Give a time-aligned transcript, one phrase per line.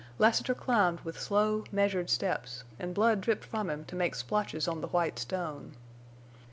[0.17, 4.81] Lassiter climbed with slow, measured steps, and blood dripped from him to make splotches on
[4.81, 5.75] the white stone.